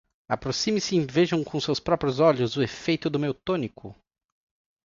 Aproximem-se 0.27 0.95
e 0.95 1.05
vejam 1.05 1.43
com 1.43 1.59
os 1.59 1.63
seus 1.63 1.79
próprios 1.79 2.19
olhos 2.19 2.57
o 2.57 2.63
efeito 2.63 3.07
do 3.07 3.19
meu 3.19 3.35
tônico! 3.35 3.95